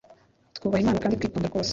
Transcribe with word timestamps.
twubaha 0.55 0.81
Imana 0.83 1.01
kandi 1.03 1.17
twitonda 1.19 1.47
rwose. 1.51 1.69